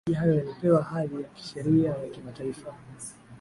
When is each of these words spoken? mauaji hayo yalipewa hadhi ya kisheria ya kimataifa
mauaji 0.07 0.19
hayo 0.25 0.35
yalipewa 0.35 0.83
hadhi 0.83 1.15
ya 1.15 1.23
kisheria 1.29 1.89
ya 1.89 2.09
kimataifa 2.09 2.73